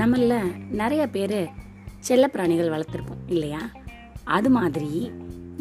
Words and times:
நம்மள 0.00 0.34
நிறைய 0.70 1.06
பேர் 1.08 1.38
செல்லப்பிராணிகள் 2.08 2.72
வளர்த்துருப்போம் 2.72 3.22
இல்லையா 3.26 3.62
அது 4.24 4.50
மாதிரி 4.50 4.90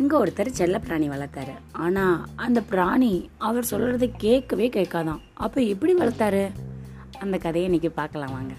இங்கே 0.00 0.16
ஒருத்தர் 0.18 0.58
செல்லப்பிராணி 0.58 1.08
வளர்த்தாரு 1.10 1.54
ஆனால் 1.72 2.26
அந்த 2.36 2.62
பிராணி 2.70 3.30
அவர் 3.38 3.70
சொல்கிறத 3.72 4.12
கேட்கவே 4.18 4.70
கேட்காதான் 4.70 5.22
அப்போ 5.34 5.62
எப்படி 5.62 5.94
வளர்த்தாரு 5.94 6.44
அந்த 7.20 7.38
கதையை 7.38 7.70
இன்றைக்கி 7.70 7.92
பார்க்கலாம் 7.94 8.32
வாங்க 8.32 8.54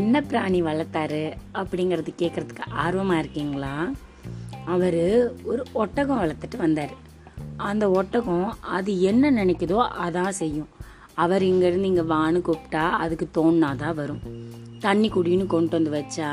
என்ன 0.00 0.20
பிராணி 0.22 0.60
வளர்த்தாரு 0.62 1.22
அப்படிங்கிறது 1.54 2.10
கேட்குறதுக்கு 2.18 2.64
ஆர்வமாக 2.82 3.22
இருக்கீங்களா 3.22 3.74
அவர் 4.66 5.02
ஒரு 5.44 5.62
ஒட்டகம் 5.74 6.20
வளர்த்துட்டு 6.20 6.56
வந்தார் 6.56 6.92
அந்த 7.62 7.84
ஒட்டகம் 7.90 8.46
அது 8.70 8.90
என்ன 9.02 9.30
நினைக்குதோ 9.30 9.78
அதான் 10.04 10.34
செய்யும் 10.34 10.70
அவர் 11.14 11.42
இங்கேருந்து 11.42 11.90
இங்கே 11.90 12.04
வான்னு 12.12 12.40
கூப்பிட்டா 12.40 12.84
அதுக்கு 12.98 13.26
தோணுனா 13.36 13.70
தான் 13.76 13.96
வரும் 13.96 14.22
தண்ணி 14.80 15.08
குடின்னு 15.08 15.46
கொண்டு 15.46 15.74
வந்து 15.76 15.90
வச்சா 15.90 16.28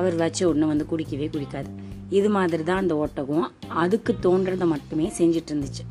அவர் 0.00 0.16
வச்ச 0.16 0.40
உடனே 0.46 0.66
வந்து 0.66 0.84
குடிக்கவே 0.90 1.28
குடிக்காது 1.30 1.70
இது 2.10 2.28
மாதிரி 2.30 2.62
தான் 2.62 2.82
அந்த 2.82 2.94
ஒட்டகம் 2.96 3.46
அதுக்கு 3.74 4.12
தோன்றதை 4.22 4.66
மட்டுமே 4.66 5.06
செஞ்சிட்டு 5.18 5.52
இருந்துச்சு 5.52 5.84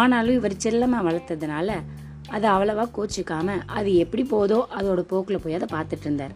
ஆனாலும் 0.00 0.36
இவர் 0.36 0.54
செல்லமாக 0.56 1.06
வளர்த்ததுனால 1.08 1.70
அதை 2.32 2.46
அவ்வளவா 2.50 2.84
கோச்சிக்காம 2.96 3.56
அது 3.66 3.94
எப்படி 3.94 4.22
போதோ 4.30 4.58
அதோட 4.78 5.00
போக்கில் 5.02 5.42
போய் 5.42 5.54
அதை 5.54 5.68
பார்த்துட்டு 5.72 6.00
இருந்தார் 6.00 6.34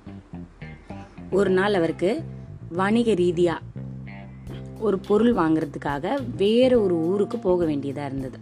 ஒரு 1.31 1.51
நாள் 1.51 1.75
அவருக்கு 1.75 2.11
வணிக 2.73 3.11
ரீதியா 3.15 3.55
ஒரு 4.79 4.97
பொருள் 4.99 5.35
வாங்குறதுக்காக 5.35 6.07
வேற 6.37 6.73
ஒரு 6.81 6.95
ஊருக்கு 7.03 7.39
போக 7.39 7.65
வேண்டியதாக 7.65 8.09
இருந்தது 8.09 8.39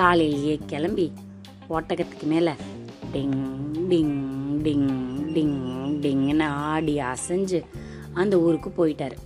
காலையிலேயே 0.00 0.54
கிளம்பி 0.66 1.06
ஒட்டகத்துக்கு 1.68 2.26
மேலே 2.26 2.52
டிங் 3.12 3.38
டிங் 3.88 4.16
டிங் 4.62 4.88
டிங் 5.32 5.58
டிங்னு 6.00 6.48
ஆடி 6.66 6.94
அசைஞ்சு 7.02 7.60
அந்த 8.12 8.34
ஊருக்கு 8.40 8.70
போயிட்டார் 8.76 9.16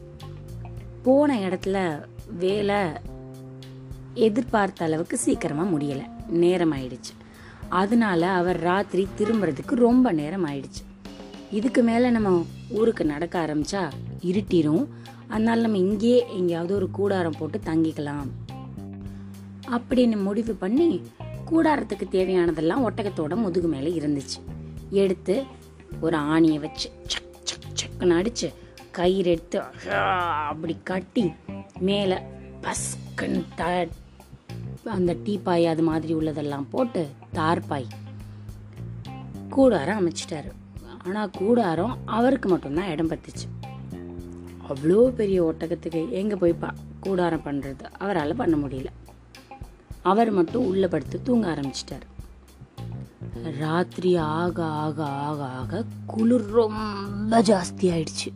போன 1.02 1.38
இடத்துல 1.38 1.78
வேலை 2.38 2.80
எதிர்பார்த்த 4.18 4.84
அளவுக்கு 4.84 5.16
சீக்கிரமாக 5.18 5.72
முடியலை 5.72 6.06
நேரம் 6.32 6.72
ஆயிடுச்சு 6.72 7.12
அதனால 7.68 8.30
அவர் 8.30 8.58
ராத்திரி 8.60 9.08
திரும்புறதுக்கு 9.18 9.74
ரொம்ப 9.78 10.12
நேரம் 10.12 10.46
ஆயிடுச்சு 10.46 10.82
இதுக்கு 11.50 11.82
மேலே 11.82 12.10
நம்ம 12.10 12.30
ஊருக்கு 12.70 13.04
நடக்க 13.04 13.34
ஆரம்பிச்சா 13.46 13.82
இருட்டிடும் 14.22 14.84
அதனால 15.28 15.60
நம்ம 15.60 15.76
இங்கேயே 15.76 16.18
எங்கேயாவது 16.28 16.74
ஒரு 16.74 16.90
கூடாரம் 16.90 17.38
போட்டு 17.38 17.58
தங்கிக்கலாம் 17.64 18.28
அப்படின்னு 19.70 20.16
முடிவு 20.22 20.54
பண்ணி 20.54 20.88
கூடாரத்துக்கு 21.50 22.06
தேவையானதெல்லாம் 22.10 22.84
ஒட்டகத்தோட 22.84 23.34
முதுகு 23.36 23.68
மேலே 23.68 23.90
இருந்துச்சு 23.96 24.38
எடுத்து 24.90 25.36
ஒரு 26.00 26.16
ஆணியை 26.16 26.58
வச்சு 26.58 26.88
சக் 27.06 27.36
சக் 27.44 27.68
சக்குன்னு 27.76 28.16
அடிச்சு 28.16 28.48
கயிறு 28.90 29.30
எடுத்து 29.30 29.58
அப்படி 30.46 30.76
கட்டி 30.84 31.24
மேலே 31.78 32.18
பஸ்கன் 32.62 33.42
த 33.54 33.86
அந்த 34.92 35.12
டீப்பாய் 35.26 35.64
அது 35.66 35.82
மாதிரி 35.82 36.12
உள்ளதெல்லாம் 36.14 36.66
போட்டு 36.70 37.02
தார்பாய் 37.34 37.88
கூடாரம் 39.48 40.00
அமைச்சிட்டாரு 40.00 40.50
ஆனால் 41.04 41.32
கூடாரம் 41.38 41.94
அவருக்கு 42.06 42.48
மட்டும்தான் 42.48 42.90
இடம் 42.90 43.10
பத்துச்சு 43.10 43.46
அவ்வளோ 44.68 45.00
பெரிய 45.14 45.38
ஒட்டகத்துக்கு 45.42 46.00
எங்கே 46.12 46.36
போய் 46.36 46.60
பா 46.60 46.70
கூடாரம் 47.00 47.44
பண்ணுறது 47.44 47.84
அவரால் 47.98 48.38
பண்ண 48.38 48.54
முடியல 48.56 48.90
அவர் 50.02 50.30
மட்டும் 50.30 50.66
உள்ளே 50.66 50.88
படுத்து 50.88 51.22
தூங்க 51.22 51.46
ஆரம்பிச்சிட்டார் 51.48 52.06
ராத்திரி 53.60 54.10
ஆக 54.16 54.58
ஆக 54.80 54.98
ஆக 55.20 55.40
ஆக 55.56 55.82
குளிர் 56.06 56.48
ரொம்ப 56.52 57.40
ஜாஸ்தி 57.42 57.86
ஆயிடுச்சு 57.92 58.30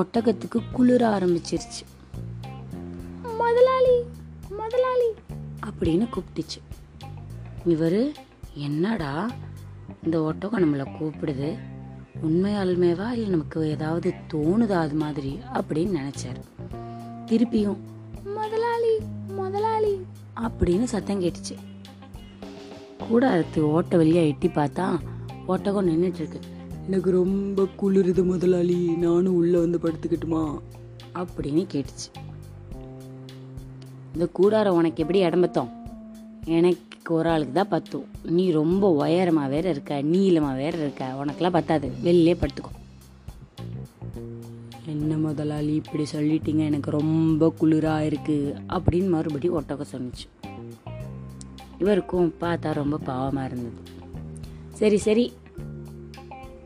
ஒட்டகத்துக்கு 0.00 0.58
குளிர 0.72 1.02
ஆரம்பிச்சிருச்சு 1.10 1.84
முதலாளி 3.38 3.96
முதலாளி 4.56 5.08
அப்படின்னு 5.66 6.06
கூப்பிட்டுச்சு 6.10 6.60
இவர் 7.64 8.00
என்னடா 8.54 9.12
இந்த 10.04 10.16
ஒட்டகம் 10.22 10.62
நம்மளை 10.62 10.86
கூப்பிடுது 10.98 11.50
உண்மையாலுமேவா 12.22 13.08
இல்லை 13.12 13.30
நமக்கு 13.30 13.60
ஏதாவது 13.68 14.14
தோணுதா 14.32 14.76
அது 14.78 14.94
மாதிரி 14.94 15.38
அப்படின்னு 15.54 15.98
நினச்சார் 16.00 16.40
திருப்பியும் 17.26 17.80
முதலாளி 18.34 18.94
முதலாளி 19.34 19.94
அப்படின்னு 20.36 20.84
சத்தம் 20.84 21.22
கேட்டுச்சு 21.22 21.56
கூட 23.08 23.28
அடுத்து 23.30 23.60
ஓட்ட 23.68 23.96
வழியாக 23.96 24.26
எட்டி 24.26 24.48
பார்த்தா 24.48 24.86
ஒட்டகம் 25.46 25.90
இருக்கு 26.14 26.40
எனக்கு 26.86 27.10
ரொம்ப 27.10 27.66
குளிருது 27.82 28.22
முதலாளி 28.24 28.78
நானும் 28.96 29.34
உள்ளே 29.34 29.58
வந்து 29.58 29.78
படுத்துக்கிட்டுமா 29.78 30.44
அப்படின்னு 31.14 31.62
கேட்டுச்சு 31.66 32.08
இந்த 34.14 34.26
கூடாரம் 34.32 34.76
உனக்கு 34.76 35.02
எப்படி 35.02 35.20
இடம்பத்தோம் 35.24 35.70
எனக்கு 36.50 37.10
ஒரு 37.10 37.28
ஆளுக்கு 37.28 37.54
தான் 37.54 37.70
பத்தும் 37.70 38.06
நீ 38.30 38.44
ரொம்ப 38.52 38.84
உயரமாக 38.94 39.48
வேற 39.48 39.66
இருக்க 39.70 40.00
நீளமாக 40.08 40.56
வேற 40.56 40.74
இருக்க 40.78 41.04
உனக்கெல்லாம் 41.18 41.56
பத்தாது 41.58 41.88
வெளிலே 42.02 42.34
படுத்துக்கோ 42.34 42.72
என்ன 44.86 45.16
முதலாளி 45.16 45.72
இப்படி 45.74 46.04
சொல்லிட்டீங்க 46.12 46.62
எனக்கு 46.64 46.90
ரொம்ப 46.90 47.48
குளிராக 47.58 48.08
இருக்குது 48.08 48.54
அப்படின்னு 48.68 49.08
மறுபடியும் 49.08 49.56
ஒட்டக்க 49.56 49.86
சொன்னிச்சு 49.92 50.26
இவருக்கும் 51.78 52.30
பார்த்தா 52.40 52.72
ரொம்ப 52.72 52.96
பாவமாக 53.04 53.48
இருந்தது 53.48 53.82
சரி 54.72 54.98
சரி 54.98 55.26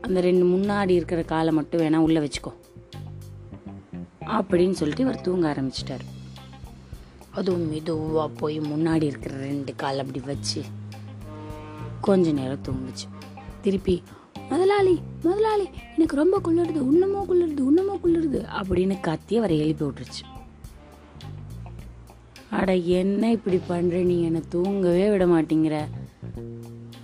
அந்த 0.01 0.19
ரெண்டு 0.21 0.45
முன்னாடி 0.45 0.93
இருக்கிற 0.95 1.21
காலை 1.25 1.51
மட்டும் 1.53 1.81
வேணால் 1.81 1.99
உள்ளே 1.99 2.21
வச்சுக்கோ 2.21 2.53
அப்படின்னு 4.33 4.71
சொல்லிட்டு 4.71 5.05
இவர் 5.05 5.23
தூங்க 5.23 5.45
ஆரம்பிச்சிட்டாரு 5.53 6.05
அதுவும் 7.35 7.67
மெதுவாக 7.67 8.27
போய் 8.39 8.57
முன்னாடி 8.69 9.05
இருக்கிற 9.05 9.33
ரெண்டு 9.41 9.71
கால் 9.75 10.01
அப்படி 10.01 10.19
வச்சு 10.25 10.61
கொஞ்ச 12.01 12.31
நேரம் 12.31 12.65
தூங்குச்சு 12.65 13.07
திருப்பி 13.61 13.95
முதலாளி 14.49 14.93
முதலாளி 15.23 15.65
எனக்கு 15.95 16.15
ரொம்ப 16.15 16.37
குளிருது 16.43 16.81
இன்னமோ 16.91 17.21
குளிருது 17.25 17.63
இன்னமோ 17.63 17.95
குளிருது 18.03 18.39
அப்படின்னு 18.59 18.95
கத்தி 18.99 19.33
அவரை 19.37 19.57
எழுப்பி 19.59 19.85
விட்டுருச்சு 19.85 20.23
அட 22.51 22.71
என்ன 22.97 23.31
இப்படி 23.31 23.59
பண்ணுற 23.69 23.99
நீ 24.03 24.15
என்னை 24.21 24.41
தூங்கவே 24.49 25.05
விட 25.09 25.25
மாட்டேங்கிற 25.25 25.75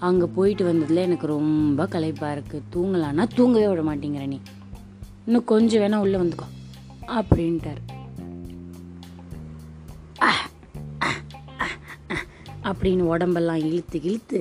அங்கே 0.00 0.27
போயிட்டு 0.35 0.63
வந்ததில் 0.63 1.05
எனக்கு 1.05 1.27
ரொம்ப 1.27 1.87
களைப்பாக 1.87 2.35
இருக்குது 2.35 2.67
தூங்கலான்னா 2.75 3.23
தூங்கவே 3.35 3.67
விட 3.67 3.83
மாட்டேங்கிற 3.83 4.25
நீ 4.27 4.39
இன்னும் 5.25 5.43
கொஞ்சம் 5.43 5.81
வேணால் 5.81 5.99
உள்ளே 5.99 6.17
வந்துக்கோ 6.17 6.47
அப்படின்ட்டார் 7.17 7.81
அப்படின்னு 12.69 13.03
உடம்பெல்லாம் 13.03 13.65
இழுத்து 13.67 13.97
இழுத்து 14.01 14.39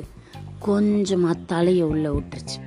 கொஞ்சமாக 0.59 1.43
தலையை 1.47 1.85
உள்ளே 1.85 2.11
விட்டுருச்சு 2.11 2.59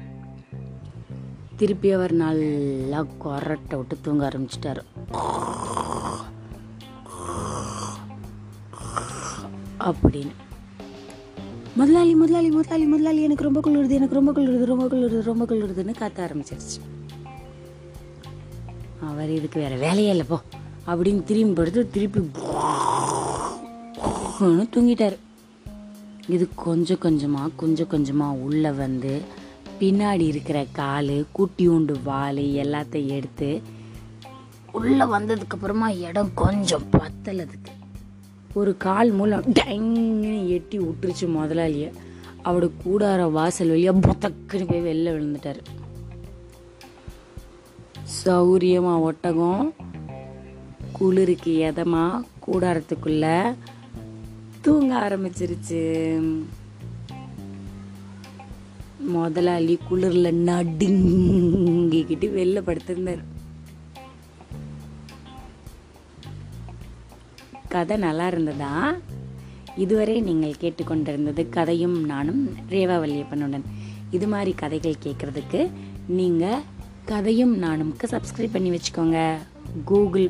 திருப்பி 1.58 1.90
அவர் 1.92 2.14
நல்லா 2.16 3.00
கொரட்டை 3.24 3.76
விட்டு 3.78 3.96
தூங்க 4.02 4.24
ஆரம்பிச்சிட்டார் 4.30 4.82
அப்படின்னு 9.90 10.34
முதலாளி 11.76 12.14
முதலாளி 12.16 12.50
முதலாளி 12.50 12.86
முதலாளி 12.86 13.22
எனக்கு 13.22 13.44
ரொம்ப 13.44 13.60
குளிருது 13.60 13.94
எனக்கு 13.94 14.18
ரொம்ப 14.20 14.32
குளிருது 14.32 14.66
ரொம்ப 14.66 14.88
குளிருது 14.88 15.22
ரொம்ப 15.22 15.46
குளிருதுன்னு 15.46 15.94
காத்த 15.98 16.26
ஆரம்பிச்சிருச்சு 16.26 16.80
அவர் 19.02 19.32
இதுக்கு 19.32 19.60
வேற 19.60 19.76
வேலையே 19.78 20.12
இல்லை 20.12 20.26
போ 20.26 20.38
அப்படின்னு 20.88 21.24
திரும்பி 21.24 21.54
படுத்து 21.54 21.82
திருப்பி 21.88 22.20
குன்னு 24.42 24.64
தூங்கிட்டார் 24.76 25.16
இது 26.28 26.50
கொஞ்சம் 26.56 27.00
கொஞ்சமாக 27.00 27.50
கொஞ்சம் 27.56 27.88
கொஞ்சமாக 27.88 28.38
உள்ளே 28.38 28.72
வந்து 28.72 29.12
பின்னாடி 29.80 30.26
இருக்கிற 30.28 30.66
கால் 30.72 31.12
குட்டி 31.32 31.66
உண்டு 31.68 31.96
வால் 32.04 32.40
எல்லாத்தையும் 32.64 33.12
எடுத்து 33.12 33.50
உள்ளே 34.72 35.06
வந்ததுக்கப்புறமா 35.06 35.90
இடம் 36.00 36.32
கொஞ்சம் 36.36 36.86
பத்தலதுக்கு 36.92 37.74
ஒரு 38.54 38.78
கால் 38.78 39.12
மூலம் 39.12 39.44
டங்னு 39.52 40.32
எட்டி 40.48 40.80
விட்டுருச்சு 40.80 41.28
முதலாளிய 41.30 41.90
அவட 42.42 42.70
கூடார 42.86 43.28
வாசல் 43.32 43.68
வழியாக 43.68 44.04
புத்தக்குன்னு 44.08 44.70
போய் 44.70 44.86
வெளில 44.86 45.14
விழுந்துட்டார் 45.14 45.62
சௌரியமாக 48.22 49.02
ஒட்டகம் 49.02 49.74
குளிருக்கு 50.92 51.54
எதமாக 51.70 52.24
கூடாரத்துக்குள்ளே 52.48 53.38
தூங்க 54.62 54.92
ஆரம்பிச்சிருச்சு 55.00 55.80
முதலாளி 59.12 59.76
குளிரில் 59.90 60.40
நடுங்கிக்கிட்டு 60.46 62.28
வெளில 62.32 62.60
படுத்திருந்தார் 62.62 63.24
கதை 67.68 67.96
நல்லா 67.98 68.26
இருந்ததா 68.28 68.74
இதுவரை 69.78 70.16
நீங்கள் 70.22 70.60
கேட்டுக்கொண்டிருந்தது 70.60 71.44
கதையும் 71.50 71.98
நானும் 72.06 72.42
ரேவா 72.70 72.98
வல்லியப்பனுடன் 73.00 73.66
இது 74.12 74.28
மாதிரி 74.28 74.54
கதைகள் 74.54 75.04
கேட்குறதுக்கு 75.04 75.62
நீங்கள் 76.12 76.64
கதையும் 77.06 77.54
நானும்க்கு 77.62 78.08
சப்ஸ்கிரைப் 78.12 78.54
பண்ணி 78.54 78.72
வச்சுக்கோங்க 78.72 79.20
Google 79.86 80.28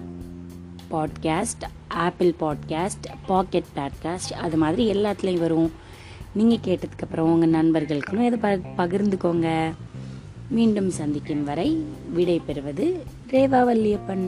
podcast 0.92 1.64
Apple 1.88 2.32
podcast 2.40 3.08
pocket 3.28 3.72
podcast 3.76 4.34
அது 4.42 4.58
மாதிரி 4.58 4.84
எல்லாத்துலேயும் 4.94 5.40
வரும் 5.40 5.72
நீங்கள் 6.34 6.64
கேட்டதுக்கப்புறம் 6.66 7.32
உங்கள் 7.34 7.50
நண்பர்களுக்கும் 7.50 8.26
இதை 8.26 8.40
ப 8.40 8.52
பகிர்ந்துக்கோங்க 8.78 9.50
மீண்டும் 10.50 10.90
சந்திக்கும் 10.92 11.44
வரை 11.44 11.70
விடை 12.14 12.40
பெறுவது 12.40 12.88
ரேவா 13.32 13.62
வல்லியப்பன் 13.62 14.26